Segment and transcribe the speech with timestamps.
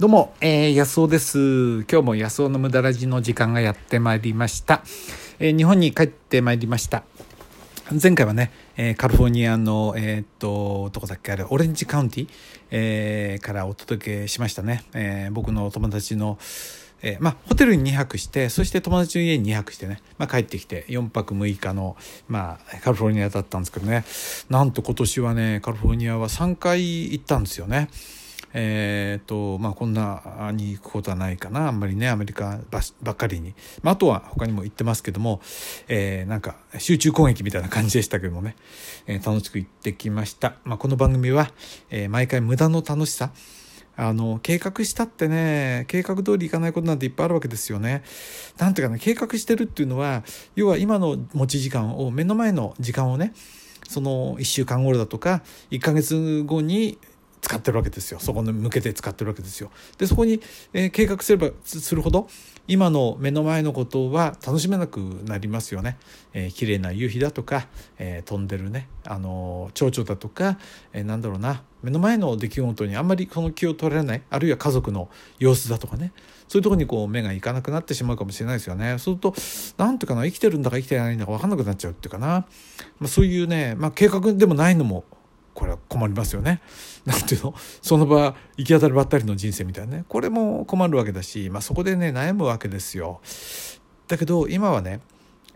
[0.00, 1.82] どうも、えー、安尾です。
[1.82, 4.82] 今日も安尾の無駄ラジの時間がやってまいりました。
[5.38, 7.02] えー、日本に帰ってまいりました。
[8.02, 12.28] 前回はね、えー、カリフォルニアの、えー、っと、どこだっけあれ、オレンジカウンティ、
[12.70, 14.84] えー、からお届けしましたね。
[14.94, 16.38] えー、僕の友達の、
[17.02, 24.06] えー、まあ、ホテルに2泊して、そして友達の家に2泊してね、まあ、帰ってきて、4泊6日の、まあ、カリフォルニアだったんですけどね、
[24.48, 27.90] なんと今年はね、カリフォルニアは3回行ったんですよね。
[28.52, 31.68] えーとまあ、こんなに行くことはないかな。
[31.68, 32.60] あんまりねアメリカ
[33.02, 35.40] ばっかりに、まあ、あとは他にも行ってますけども、
[35.88, 38.56] えー、なんか集中攻撃みたいな感じでしたけどもね、
[39.06, 41.52] えー、楽しく行ってきました、まあ、この番組は、
[41.90, 43.30] えー、毎回無駄の楽しさ。
[43.96, 48.02] あの計画したってね計画通りいかないことなんていっぱいあるわけですよね。
[48.56, 50.22] なんていうかね計画してるっていうのは
[50.54, 53.34] 要は今の持ち時間を目の前の時間をね
[53.86, 56.98] その1週間後だとか1ヶ月後に
[57.40, 59.70] 使ってるわけですよそこに向けて使ってるわけですよ。
[59.98, 60.40] でそこに、
[60.72, 62.28] えー、計画すればするほど
[62.68, 65.96] 今の目の前のことは楽しめなくなりますよね。
[66.32, 67.66] えー、綺麗な夕日だとか、
[67.98, 70.58] えー、飛んでるねあの蝶々だとか、
[70.92, 76.12] えー、なんだろうな目の前の出来事にあんまりその気を取られないあるいは家族の様子だとかね
[76.46, 78.90] そういうとこにこう目がいかなくなってしまうかもしれないですよね。
[78.92, 79.34] そうすると
[79.78, 82.26] 何ていうかな生きてるんだか生きてないんだか分かんなくなっちゃうっていうかな、
[82.98, 85.04] まあ、そういうね、まあ、計画でもないのも
[85.54, 86.60] これは困りますよね。
[87.04, 87.54] なんていうの？
[87.82, 93.20] その場行き当たりばったりの人生みたいなねこれも困るわけだし、まあ、そこでね悩むわけですよ。
[94.08, 95.00] だけど今はね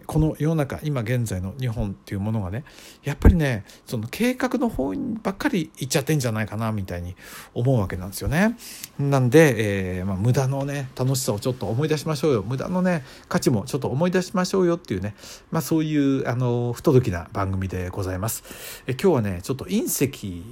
[0.07, 2.65] この世の中今現在の日本っていうものがね
[3.03, 7.17] やっぱりねその計画の方にばっかり行っちゃってんじゃないかなみたいに
[7.55, 8.57] 思うわけなんですよね。
[8.99, 15.15] なんで、えーまあ、無駄のね楽しさをちょっと思い出しましょうよ無駄のね価値もちょっと思い出しましょうよっていうね、
[15.51, 18.45] まあ、そういうあの不届きな番組でございます。
[18.87, 20.43] え今日はねちょっと隕石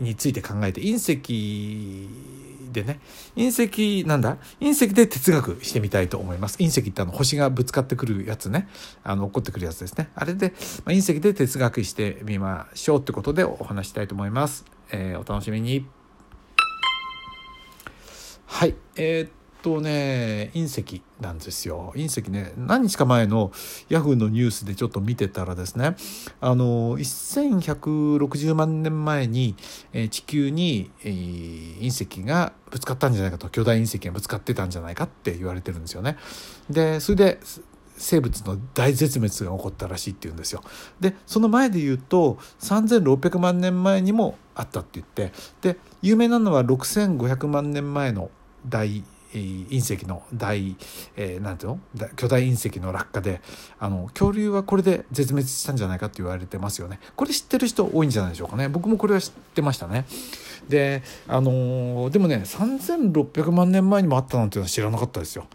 [0.00, 2.08] について考えて隕石
[2.72, 3.00] でね
[3.36, 4.38] 隕石なんだ？
[4.60, 6.56] 隕石で哲学してみたいと思います。
[6.58, 8.68] 隕石ってあの星がぶつかってくるやつね。
[9.04, 10.08] あの起こってくるやつですね。
[10.14, 10.54] あれで、
[10.84, 15.86] まあ、隕石で哲学してみましょうってことでお話したいと思います、えー、お楽しみに。
[18.46, 18.74] はい。
[18.96, 19.30] えー、っ
[19.62, 23.52] とね隕石なんですよ隕石ね何日か前の
[23.88, 25.96] ヤフーのニュースでちょっと見てたらですね
[26.40, 29.56] あの1160万年前に、
[29.92, 36.16] え、地球に、隕石がぶつかったんじゃないかと巨大隕石がぶつかってたんじゃないかって言われてるんですよね。
[36.68, 37.40] でそれで
[37.96, 40.62] 生物の大絶滅が起こったらしいっていうんですよ。
[41.00, 48.30] でその前で言うと3600万年前にもあったって言ってで有名なのは6500万年前の
[48.66, 49.04] 大
[49.38, 50.76] 隕石の大、
[51.16, 52.08] えー、なんていうの？
[52.16, 53.40] 巨大隕石の落下で
[53.78, 57.00] あの恐竜はこれで絶滅したんじゃないかって言われてますよね。
[57.16, 58.68] これ知ってる人多いんじゃないでしょうかね。
[58.68, 60.04] 僕もこれは知ってましたね。
[60.68, 65.46] であのー、でもね3600万年前にもあったなんていうのは知らなかったですよ。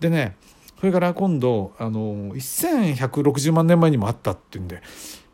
[0.00, 0.36] でね
[0.78, 4.82] それから今度あのー、1160万年前にもあったっていうんで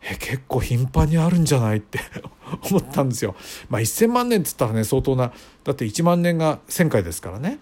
[0.02, 2.00] え結構頻繁にあるんじゃないって
[2.70, 3.34] 思ったんですよ。
[3.68, 5.32] まあ1,000万年っつったらね相当な
[5.64, 7.58] だって1万年が1,000回ですからね。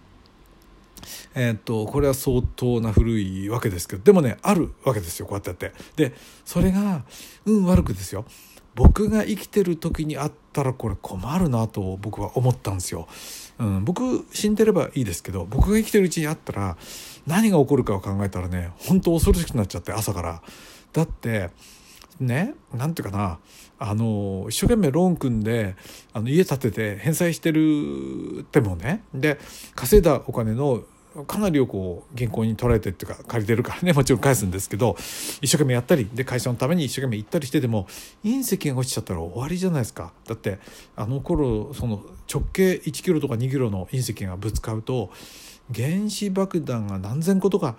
[1.35, 6.09] えー、っとこれは相当な古いわけですけどでもねあるわけですよこうやってやって。
[6.11, 6.15] で
[6.45, 7.05] それが
[7.45, 8.25] 運悪くですよ。
[8.75, 13.09] 僕が生きてる時にあったらこれ困るなと僕は思ったんですよ、
[13.59, 16.77] うん、僕死んでればいいですけど僕が生きてるうちにあったら
[17.27, 20.43] 何が起こるかを考えたらね本当恐ろしくなっちゃって朝から。
[20.93, 21.51] だって
[22.21, 23.39] ねなんていうかな
[23.79, 25.75] あの一生懸命ローン組んで
[26.13, 29.39] あの家建てて返済してるってもねで
[29.75, 30.83] 稼いだお金の
[31.26, 34.97] かなりをこう銀行に取られてっていうか借りてるからねもちろん返すんですけど
[35.41, 37.88] 一生懸命やったりで会社のために一生懸命行ったりしてても
[38.25, 40.12] 隕石が落ちちゃったら終わりじゃないですか。
[40.26, 40.59] だって
[40.97, 45.10] あの頃その直径1キロとか2キロの隕石がぶつかると
[45.75, 47.77] 原子爆弾が何千個とか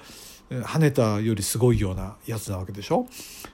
[0.50, 3.08] 跳ねたよりすごいようなやつなわけでしょ。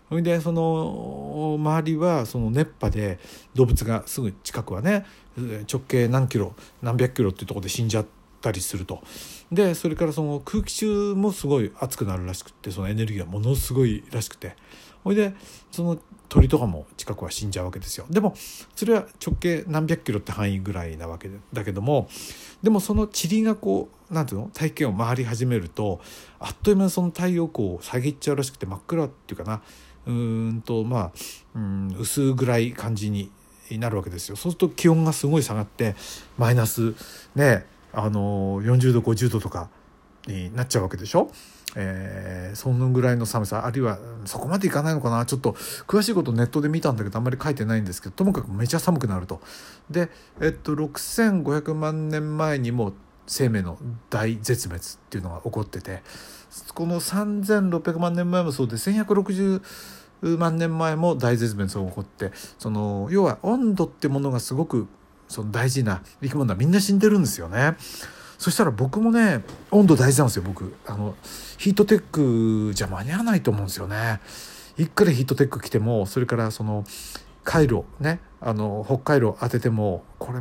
[0.09, 3.19] それでその周りはその熱波で
[3.53, 5.05] 動物がすぐ近くはね
[5.71, 9.01] 直径何キロ何百キロっていうとこで死んじゃってたりすると。
[9.51, 14.55] でそれからその空気中もすごい熱くなるらしくってそのエネルギーがものすごいらしくて。
[15.03, 15.33] ほいで
[15.71, 15.97] その
[16.27, 18.05] 鳥とかも近くは死んじゃうわけですよ。
[18.09, 18.33] でも
[18.75, 22.09] それは直径何百キロって範囲ぐらいなわけだけども
[22.61, 26.01] でもその塵がこう何ていうの大気圏を回り始めると
[26.39, 29.61] あっという間にその太陽光を遮っちゃうらしくて真っ暗っていうかな。
[30.07, 31.11] うんとまあ
[31.55, 33.31] うん薄暗い感じに
[33.71, 34.35] なるわけですよ。
[34.35, 35.95] そうすると気温がすごい下がって
[36.37, 36.95] マイナス
[37.35, 37.65] ね
[37.99, 39.69] あの40度50度とか
[40.27, 41.31] になっちゃうわけでしょ？
[41.75, 45.25] えー、そのぐらいの寒さあるいはそこまでいかないのかな？
[45.25, 45.53] ちょっと
[45.87, 49.41] 詳しいことネットで見たんだけどあんまり書いてないんですけどともかくめちゃ寒くなると。
[49.89, 50.09] で、
[50.39, 52.93] えっと、6500万年前にも
[53.25, 53.77] 生命の
[54.09, 56.03] 大絶滅っていうのが起こってて
[56.73, 64.87] この3600万年前もそうで1160万年前も大絶滅が起こってその要は温度ってものがすごく
[65.27, 67.75] その大事な生き物はみんな死んでるんですよね。
[68.37, 71.15] そしたら僕もね温度大事なんですよ僕あの
[71.57, 74.19] ヒートテックじゃ間に合わないと思うんですよね。
[74.77, 76.85] いくらヒートテック着てもそれからその
[77.43, 80.39] 回路ねあの北海道当ててもこれ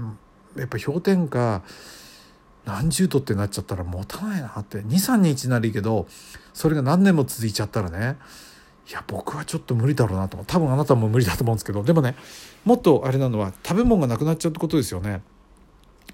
[0.60, 1.62] やっぱ氷点下
[2.66, 6.06] 何十度ってなっちゃったら持たないなって23日ならいいけど
[6.52, 8.16] それが何年も続いちゃったらね
[8.88, 10.38] いや僕はちょっと無理だろうなと。
[10.46, 11.82] 多分あなたも無理だと思うんですけど。
[11.82, 12.14] でもね
[12.64, 15.22] もっとあれなのは食べ物がなくなっちゃうってことですよね。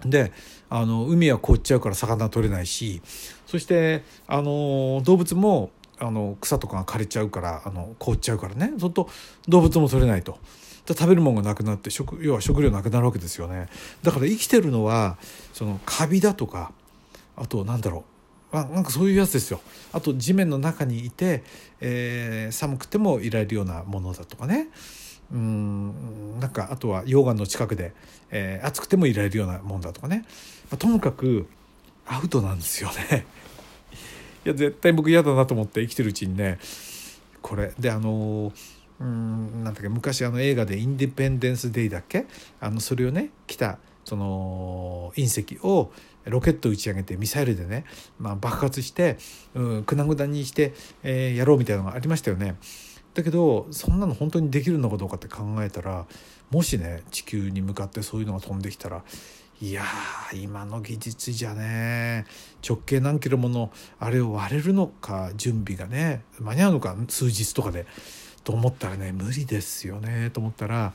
[0.06, 0.32] で
[0.70, 3.02] あの海は凍っちゃうから魚は取れないし
[3.46, 8.72] そしてあの動物もあの草とかが枯れちゃうからあの凍っちゃうからね。
[8.76, 9.08] ずっと
[9.48, 10.38] 動物も取れないと。
[10.88, 13.68] 食べるものがなくなって食要は食料なくなるわけですよね。
[14.02, 15.16] だから生きてるのは
[15.52, 16.72] そのカビだとか
[17.36, 18.11] あとなんだろう。
[18.52, 19.60] あなんかそういうやつですよ。
[19.92, 21.42] あと地面の中にいて、
[21.80, 24.68] えー、寒くてもいられるようなものだとかね。
[25.32, 27.94] うんなんかあとは溶岩の近くで、
[28.30, 30.26] えー、暑くてもいられるようなもんだとかね、
[30.70, 31.46] まあ、ともかく
[32.06, 33.24] アウトなんですよね。
[34.44, 36.58] いや絶対僕嫌だなと思って生きてるうちにね。
[37.40, 38.52] これであの
[39.00, 42.26] うんなんだっけ昔あの映画で「インディペンデンス・デイ」だっけ？
[42.60, 45.92] あのそれをね来たその隕石を
[46.24, 47.84] ロケット打ち上げてミサイルでね、
[48.18, 49.18] まあ、爆発して、
[49.54, 52.56] うん、くなぐだにして、えー、やろうみたいなのがありましたよね。
[53.14, 56.06] だけどそんなの本当にできるのかどうかって考えたら
[56.50, 59.04] もしね地球に向かってそういうのが飛んできたら
[59.60, 59.84] いや
[60.34, 62.24] 今の技術じゃね
[62.66, 63.70] 直径何キロもの
[64.00, 67.86] あれを割れるのか準備がね間に合うのか数日とかで
[68.44, 70.92] と思ったらね無理ですよねと思ったら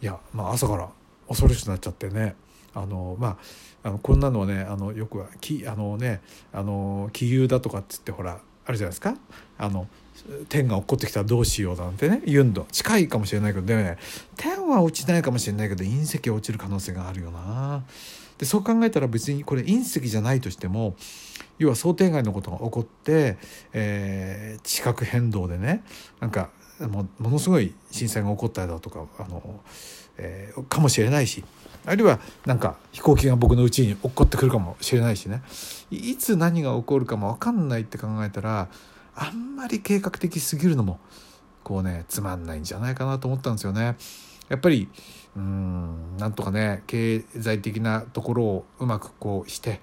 [0.00, 0.88] いやまあ朝から
[1.28, 2.36] 恐ろしくなっちゃってね。
[2.74, 3.38] あのま
[3.82, 6.20] ああのこんなのはねあのよくはきあのね
[6.52, 9.16] あの気流だとかっつってほらあるじゃないですか。
[9.58, 9.86] あの
[10.48, 12.22] 天が落っこってきたらどうしようなんてね。
[12.24, 13.98] 言うんだ近いかもしれないけどでもね
[14.36, 17.84] 天は落ちないかもしれないけど隕石は落ちる可能性があるよな。
[18.38, 20.96] でそう考えたら別にこれ隕石じゃないとしても
[21.58, 23.36] 要は想定外のことが起こって、
[23.72, 25.84] えー、地殻変動でね
[26.20, 26.50] なんか
[26.80, 29.60] もものすごい震災が起こったりだとかあの、
[30.18, 31.44] えー、かもしれないし
[31.86, 35.42] あるいはなんか飛行機が僕のうちに落っこってくるかもしれないしね
[35.90, 38.68] いつ何が起こるかも分かんないって考えたら
[39.14, 40.98] あんまり計画的すぎるのも
[41.62, 43.96] こうねつまんないんじゃないかなと思ったんですよね。
[44.48, 44.88] やっぱり
[45.36, 49.80] うんなんとかね経済的なところをうまくこうして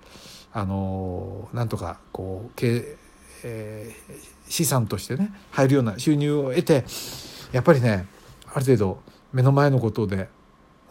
[0.53, 2.97] あのなんとかこう経、
[3.43, 6.85] えー、資産としてね入るような収入を得て
[7.51, 8.05] やっぱりね
[8.53, 8.99] ある程度
[9.33, 10.29] 目の前のことで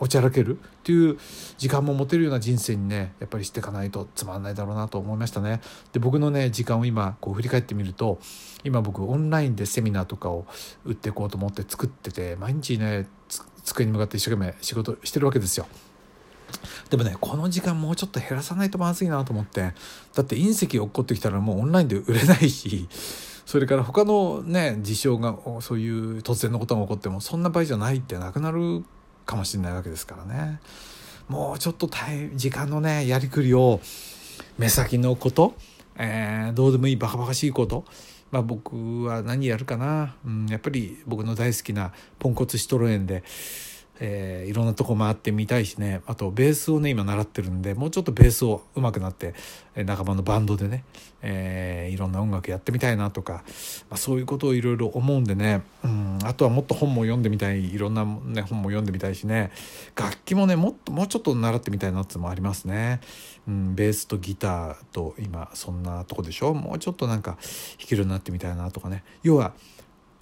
[0.02, 1.18] おちゃらけるっていう
[1.58, 5.60] 時間も持てるような人生にねやっぱりしていかないとつまんないだろうなと思いましたね。
[5.92, 8.18] で僕のね時間を今こう振り返ってみると
[8.64, 10.46] 今僕オンラインでセミナーとかを
[10.84, 13.06] 売っていこうと思って作ってて毎日ね
[13.62, 15.66] 机に向かって一生懸命仕事してるわけですよ。
[16.88, 19.74] でもねこの時間もうちょっと減らさないとまずいなと思って
[20.14, 22.88] だって隕石落っこってきたらもうオンラインで売れないし
[23.50, 28.84] それから他のね事象がそういう突然のことが起こってもそんな場合じゃないってなくなる
[29.26, 30.60] かもしれないわけですからね。
[31.26, 31.90] もうちょっと
[32.36, 33.80] 時間のねやりくりを
[34.56, 35.56] 目先のこと、
[35.98, 37.84] えー、どうでもいいバカバカしいこと
[38.30, 43.24] まあ、僕は何やるかな、うん、やっぱり僕の大好きなポンコツシトロエンで
[44.02, 46.00] えー、いろんなとこ回ってみたいしね。
[46.06, 49.34] あとベースをね今習ってるんでもうちょっとベースを上手くなって
[49.76, 50.84] 仲間のバンドでね、
[51.20, 53.44] えー、いろんな音楽やってみたいなとか、
[53.90, 59.52] まあ、そういうことをいろいろ思うんでね、うん、あとはもっと本も読んでみたいいろんな、ね、本も読んでみたいしね。
[59.94, 63.00] 楽器もねもっともうちょっと習ってみたいなってのもありますね、
[63.46, 66.54] うん、ベースとギターと今そんなとこでしょ。
[66.54, 67.40] もうちょっとなんか弾
[67.80, 69.04] けるようになってみたいなとかね。
[69.22, 69.52] 要は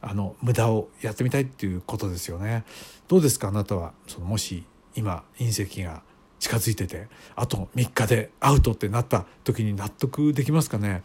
[0.00, 2.64] あの無駄をやってみたいっていうことですよね。
[3.08, 3.48] どうですか？
[3.48, 4.64] あなたはそのもし
[4.94, 6.02] 今隕石が
[6.38, 11.02] 近づいててあと3日でアウトってなった時に納得できますかね,、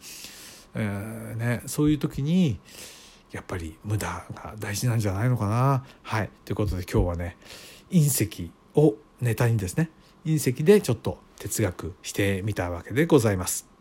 [0.74, 2.60] えーね、そういう時に
[3.32, 5.84] やっぱり無駄が大事なんじゃないのかな？
[6.02, 7.36] はいということで今日はね
[7.90, 9.90] 隕石をネタにですね
[10.24, 13.73] 隕石でちょっと哲学してみたわけでございます。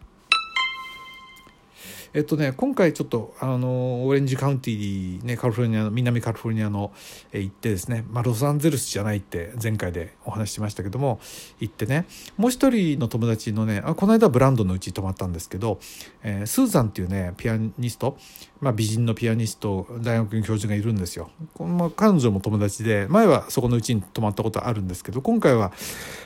[2.15, 6.93] えっとね今回ちょっとあのオレンジカウンティーねカリフォルニアの南カリフォルニアの、
[7.32, 11.20] え行ってですね、まあ、ロサンゼルスじゃないって前回でお話ししましたけども
[11.60, 12.05] 行ってね
[12.38, 15.79] もう一人の友達のねあこの間ブランドのうち泊まったんですけど、
[16.22, 18.15] えー、スーザンっていうねピアニスト、
[18.62, 21.32] まあ、美人のピアニスト大学の教授がいるんですよ。
[21.60, 25.72] まあ、彼女も友達で前はそこのうちに泊まったことあるんですけど今回は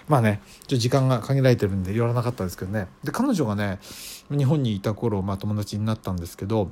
[0.10, 3.80] まあねちょっと時間が限られてるんで寄らなかったですけどねで彼女がね
[4.30, 6.72] 日本にいた頃、まあ、友達になったんですけど、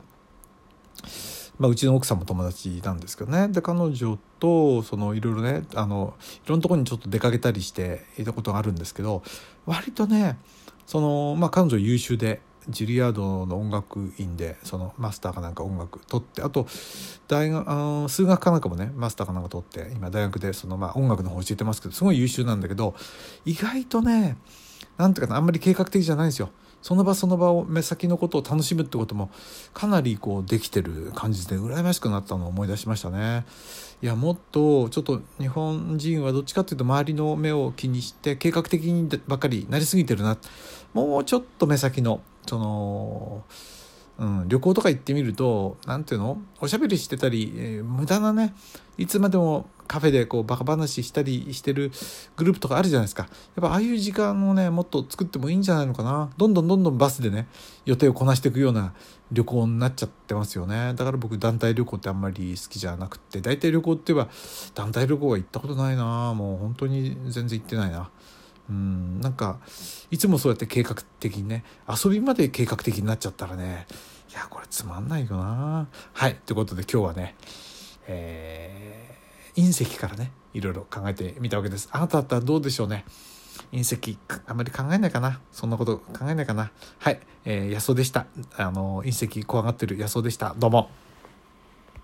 [1.57, 9.23] まあ、うちの奥さんも友達なんですけどねで彼女とそのいろいろねあのいろんなとこにちょっと出かけたりしていたことがあるんですけど
[9.65, 10.37] 割とね
[10.85, 16.67] その、まあ、彼女優秀でジュリアードの音楽院でそのマスターかなんか音楽取ってあと
[17.27, 22.95] 大学あ数学かなんかもねマスターかなんか取って今大学でそのまあ音楽の方教えてますけどすごい優秀なんだけど
[23.45, 24.37] 意外とね
[24.97, 26.49] なんていうかなあんまり計画的じゃないんですよ。
[26.85, 29.31] その場その場を目先のことを楽しむってことも
[29.73, 33.43] かなりこうできてる感じで羨ましくなったのを思い出しましたね。
[34.03, 40.37] いやもっとちょっと日本人はどっちかっていうと周りの目を気にして計画的にばっかりなりすぎてるな
[40.93, 43.43] もうちょっと目先のその、
[44.19, 46.37] うん、旅行とか行ってみると何ていうの？
[46.61, 48.53] おしゃべりしてたり、えー、無駄なね
[48.99, 51.91] いつまでもカフェでこうバカ話したりしてる
[52.35, 53.23] グループとかあるじゃないですか。
[53.23, 56.29] やっぱああいう時間をねもっと作ってもいいんじゃないのかな。
[56.37, 57.47] どんどんどんどんバスでね
[57.85, 58.93] 予定をこなしていくような
[59.31, 60.93] 旅行になっちゃってますよね。
[60.95, 63.41] だから僕団体旅行ってあんまり好きじゃなくて。
[63.41, 64.31] 大体旅行って言えば
[64.73, 66.33] 団体旅行は行ったことないな。
[66.33, 68.09] もう本当に全然行ってないな。
[68.69, 69.59] うんなんか
[70.09, 73.85] いつもそうやって計画的にね遊びまで計画的になっちゃったらね
[74.31, 75.87] いやこれつまんないよな。
[76.13, 77.35] はいということで今日はね
[78.07, 79.04] えー、
[79.55, 81.89] 隕石からねいろいろ考えてみたわけです。
[81.91, 83.05] あなただったらどうでしょうね。
[83.71, 85.39] 隕石あまり考えないかな。
[85.51, 86.71] そんなこと考えないかな。
[86.99, 88.25] はい、えー、野草でした。
[88.57, 90.55] あの隕石怖がってる野草でした。
[90.57, 90.89] どうも。